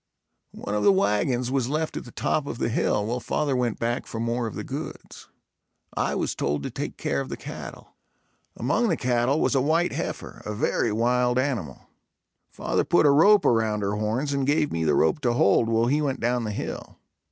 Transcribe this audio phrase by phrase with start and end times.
[0.55, 3.77] One of the wagons was left at the top of the hill while father went
[3.77, 5.27] back for more of the goods.
[5.95, 7.91] I was told to take care of the cattle.
[8.57, 11.87] Among the cattle was a white heifer, a very wild animal.
[12.49, 15.85] Father put a rope around her horns and gave me the rope to hold, while
[15.85, 16.97] he went down the hill.